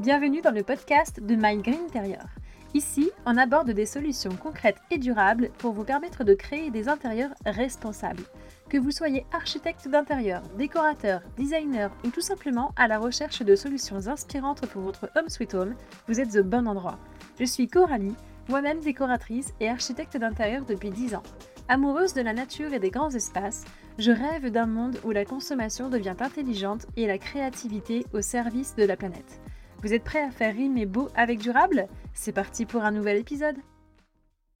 [0.00, 2.24] Bienvenue dans le podcast de My Green Interior.
[2.72, 7.34] Ici, on aborde des solutions concrètes et durables pour vous permettre de créer des intérieurs
[7.44, 8.22] responsables.
[8.70, 14.08] Que vous soyez architecte d'intérieur, décorateur, designer ou tout simplement à la recherche de solutions
[14.08, 15.74] inspirantes pour votre home sweet home,
[16.08, 16.98] vous êtes au bon endroit.
[17.38, 18.16] Je suis Coralie,
[18.48, 21.22] moi-même décoratrice et architecte d'intérieur depuis 10 ans.
[21.68, 23.64] Amoureuse de la nature et des grands espaces,
[23.98, 28.84] je rêve d'un monde où la consommation devient intelligente et la créativité au service de
[28.84, 29.42] la planète.
[29.82, 31.88] Vous êtes prêts à faire rimer beau avec durable?
[32.12, 33.56] C'est parti pour un nouvel épisode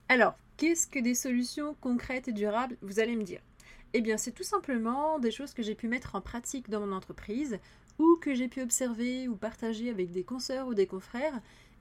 [0.08, 3.42] Alors, qu'est-ce que des solutions concrètes et durables Vous allez me dire?
[3.92, 6.92] Eh bien, c'est tout simplement des choses que j'ai pu mettre en pratique dans mon
[6.92, 7.58] entreprise
[7.98, 11.38] ou que j'ai pu observer ou partager avec des consoeurs ou des confrères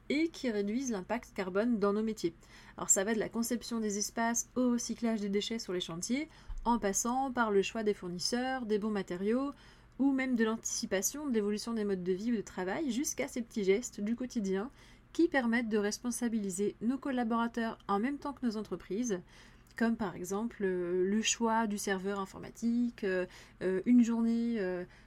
[0.10, 2.36] et qui réduisent l'impact carbone dans nos métiers.
[2.76, 6.28] Alors ça va de la conception des espaces au recyclage des déchets sur les chantiers,
[6.66, 9.54] en passant par le choix des fournisseurs, des bons matériaux,
[10.00, 13.42] ou même de l'anticipation de l'évolution des modes de vie ou de travail jusqu'à ces
[13.42, 14.72] petits gestes du quotidien
[15.14, 19.20] qui permettent de responsabiliser nos collaborateurs en même temps que nos entreprises,
[19.76, 23.26] comme par exemple euh, le choix du serveur informatique, euh,
[23.62, 24.60] euh, une journée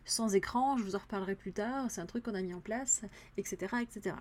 [0.04, 2.60] sans écran, je vous en reparlerai plus tard, c'est un truc qu'on a mis en
[2.60, 3.02] place,
[3.36, 3.76] etc.
[3.82, 4.16] etc.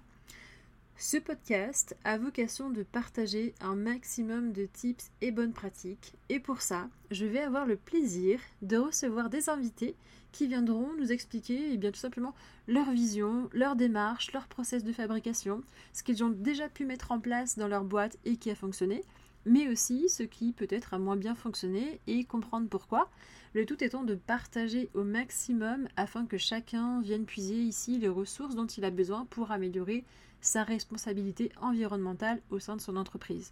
[1.04, 6.62] Ce podcast a vocation de partager un maximum de tips et bonnes pratiques et pour
[6.62, 9.96] ça, je vais avoir le plaisir de recevoir des invités
[10.32, 12.36] qui viendront nous expliquer eh bien tout simplement
[12.68, 17.20] leur vision, leur démarche, leur process de fabrication, ce qu'ils ont déjà pu mettre en
[17.20, 19.04] place dans leur boîte et qui a fonctionné,
[19.48, 23.10] mais aussi ce qui peut-être a moins bien fonctionné et comprendre pourquoi.
[23.54, 28.56] Le tout étant de partager au maximum afin que chacun vienne puiser ici les ressources
[28.56, 30.06] dont il a besoin pour améliorer
[30.40, 33.52] sa responsabilité environnementale au sein de son entreprise.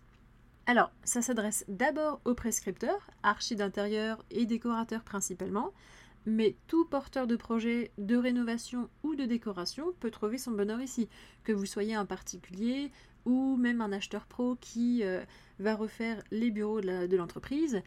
[0.67, 5.73] Alors, ça s'adresse d'abord aux prescripteurs, archi d'intérieur et décorateurs principalement,
[6.25, 11.09] mais tout porteur de projet de rénovation ou de décoration peut trouver son bonheur ici,
[11.43, 12.91] que vous soyez un particulier
[13.25, 15.23] ou même un acheteur pro qui euh,
[15.59, 17.81] va refaire les bureaux de l'entreprise.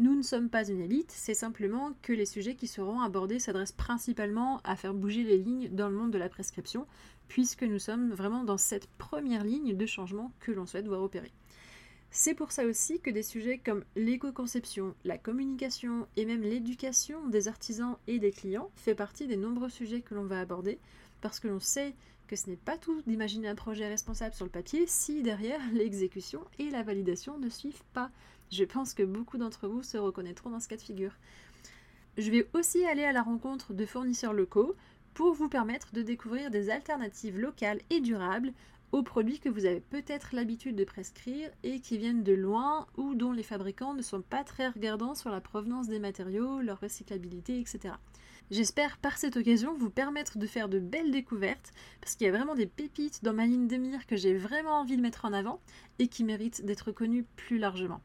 [0.00, 3.70] Nous ne sommes pas une élite, c'est simplement que les sujets qui seront abordés s'adressent
[3.70, 6.86] principalement à faire bouger les lignes dans le monde de la prescription,
[7.28, 11.30] puisque nous sommes vraiment dans cette première ligne de changement que l'on souhaite voir opérer.
[12.10, 17.46] C'est pour ça aussi que des sujets comme l'éco-conception, la communication et même l'éducation des
[17.46, 20.78] artisans et des clients fait partie des nombreux sujets que l'on va aborder
[21.20, 21.94] parce que l'on sait
[22.30, 26.40] que ce n'est pas tout d'imaginer un projet responsable sur le papier si derrière l'exécution
[26.60, 28.08] et la validation ne suivent pas.
[28.52, 31.16] Je pense que beaucoup d'entre vous se reconnaîtront dans ce cas de figure.
[32.18, 34.76] Je vais aussi aller à la rencontre de fournisseurs locaux
[35.12, 38.52] pour vous permettre de découvrir des alternatives locales et durables
[38.92, 43.16] aux produits que vous avez peut-être l'habitude de prescrire et qui viennent de loin ou
[43.16, 47.58] dont les fabricants ne sont pas très regardants sur la provenance des matériaux, leur recyclabilité,
[47.58, 47.94] etc.
[48.50, 52.32] J'espère par cette occasion vous permettre de faire de belles découvertes parce qu'il y a
[52.32, 55.32] vraiment des pépites dans ma ligne de mire que j'ai vraiment envie de mettre en
[55.32, 55.60] avant
[56.00, 58.00] et qui méritent d'être connues plus largement.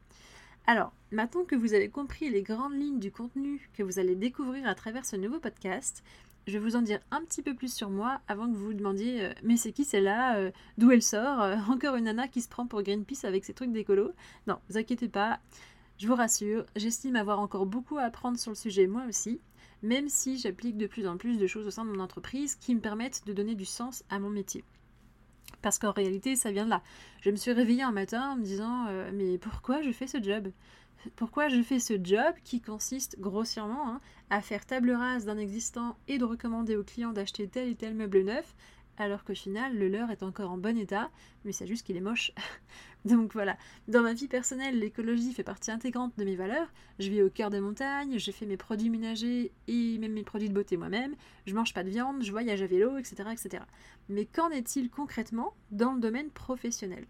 [0.67, 4.67] Alors, maintenant que vous avez compris les grandes lignes du contenu que vous allez découvrir
[4.67, 6.03] à travers ce nouveau podcast,
[6.45, 8.73] je vais vous en dire un petit peu plus sur moi avant que vous vous
[8.75, 10.37] demandiez euh, mais c'est qui celle-là?
[10.37, 11.41] Euh, D'où elle sort?
[11.41, 14.11] Euh, Encore une nana qui se prend pour Greenpeace avec ses trucs d'écolo
[14.45, 15.39] Non, vous inquiétez pas,
[15.97, 19.39] je vous rassure, j'estime avoir encore beaucoup à apprendre sur le sujet moi aussi,
[19.85, 22.75] même si j'applique de plus en plus de choses au sein de mon entreprise qui
[22.75, 24.63] me permettent de donner du sens à mon métier.
[25.61, 26.81] Parce qu'en réalité, ça vient de là.
[27.21, 30.51] Je me suis réveillée un matin en me disant mais pourquoi je fais ce job?
[31.15, 35.97] Pourquoi je fais ce job qui consiste grossièrement hein, à faire table rase d'un existant
[36.07, 38.55] et de recommander aux clients d'acheter tel et tel meuble neuf,
[38.97, 41.09] alors qu'au final, le leur est encore en bon état,
[41.43, 42.31] mais c'est juste qu'il est moche.
[43.05, 43.57] Donc voilà,
[43.87, 46.67] dans ma vie personnelle, l'écologie fait partie intégrante de mes valeurs.
[46.99, 50.49] Je vis au cœur des montagnes, je fais mes produits ménagers et même mes produits
[50.49, 53.29] de beauté moi-même, je mange pas de viande, je voyage à vélo, etc.
[53.31, 53.63] etc.
[54.09, 57.05] Mais qu'en est-il concrètement dans le domaine professionnel?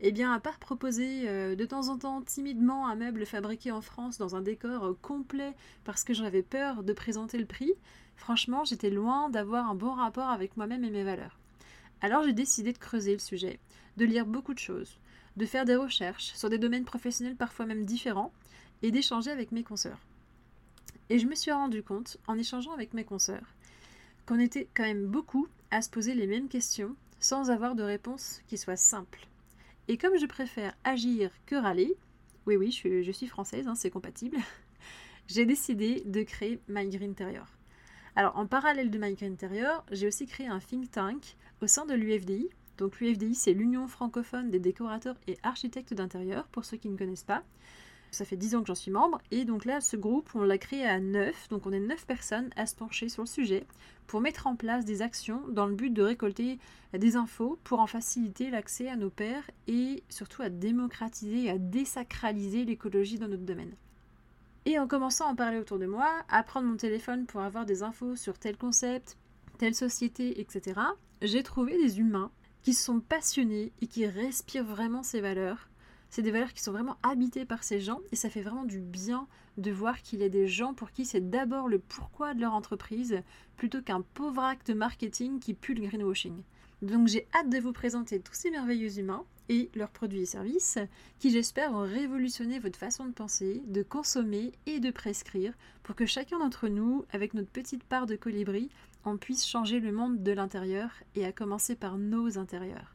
[0.00, 3.80] Eh bien, à part proposer euh, de temps en temps timidement un meuble fabriqué en
[3.80, 5.54] France dans un décor euh, complet
[5.84, 7.72] parce que j'avais peur de présenter le prix,
[8.16, 11.38] franchement, j'étais loin d'avoir un bon rapport avec moi-même et mes valeurs.
[12.00, 13.60] Alors j'ai décidé de creuser le sujet,
[13.96, 14.98] de lire beaucoup de choses,
[15.36, 18.32] de faire des recherches sur des domaines professionnels parfois même différents
[18.82, 20.00] et d'échanger avec mes consoeurs.
[21.08, 23.54] Et je me suis rendu compte, en échangeant avec mes consoeurs,
[24.26, 28.40] qu'on était quand même beaucoup à se poser les mêmes questions sans avoir de réponse
[28.48, 29.26] qui soit simple.
[29.88, 31.94] Et comme je préfère agir que râler,
[32.46, 34.38] oui oui, je, suis française, hein, c'est compatible,
[35.28, 37.46] j'ai décidé de créer My Green Interior.
[38.16, 41.84] Alors en parallèle de My Green Interior, j'ai aussi créé un think tank au sein
[41.84, 42.48] de l'UFDI.
[42.78, 47.22] Donc l'UFDI, c'est l'Union francophone des décorateurs et architectes d'intérieur, pour ceux qui ne connaissent
[47.22, 47.42] pas.
[48.14, 50.58] Ça fait 10 ans que j'en suis membre, et donc là, ce groupe, on l'a
[50.58, 53.66] créé à 9, donc on est 9 personnes à se pencher sur le sujet
[54.06, 56.58] pour mettre en place des actions dans le but de récolter
[56.92, 62.64] des infos pour en faciliter l'accès à nos pairs et surtout à démocratiser à désacraliser
[62.64, 63.74] l'écologie dans notre domaine.
[64.66, 67.66] Et en commençant à en parler autour de moi, à prendre mon téléphone pour avoir
[67.66, 69.18] des infos sur tel concept,
[69.58, 70.80] telle société, etc.,
[71.20, 72.30] j'ai trouvé des humains
[72.62, 75.68] qui sont passionnés et qui respirent vraiment ces valeurs
[76.14, 78.78] c'est des valeurs qui sont vraiment habitées par ces gens et ça fait vraiment du
[78.78, 79.26] bien
[79.58, 82.54] de voir qu'il y a des gens pour qui c'est d'abord le pourquoi de leur
[82.54, 83.20] entreprise
[83.56, 86.40] plutôt qu'un pauvre acte marketing qui pue le greenwashing.
[86.82, 90.78] Donc j'ai hâte de vous présenter tous ces merveilleux humains et leurs produits et services
[91.18, 95.52] qui j'espère vont révolutionner votre façon de penser, de consommer et de prescrire
[95.82, 98.70] pour que chacun d'entre nous, avec notre petite part de colibri,
[99.04, 102.94] on puisse changer le monde de l'intérieur et à commencer par nos intérieurs.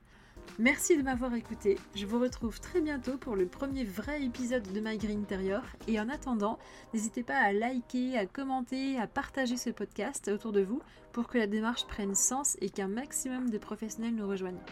[0.57, 1.77] Merci de m'avoir écouté.
[1.95, 5.61] Je vous retrouve très bientôt pour le premier vrai épisode de My Green Interior.
[5.87, 6.59] Et en attendant,
[6.93, 10.81] n'hésitez pas à liker, à commenter, à partager ce podcast autour de vous
[11.11, 14.63] pour que la démarche prenne sens et qu'un maximum de professionnels nous rejoignent.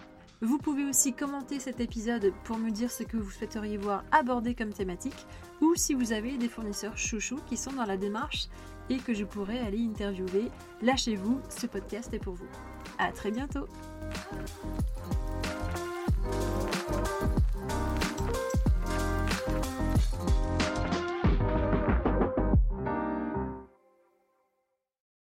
[0.42, 4.54] Vous pouvez aussi commenter cet épisode pour me dire ce que vous souhaiteriez voir abordé
[4.54, 5.26] comme thématique
[5.62, 8.48] ou si vous avez des fournisseurs chouchous qui sont dans la démarche
[8.90, 10.52] et que je pourrais aller interviewer.
[10.82, 12.48] Lâchez-vous, ce podcast est pour vous.
[13.00, 13.68] À très bientôt.
[17.20, 17.77] Thank you.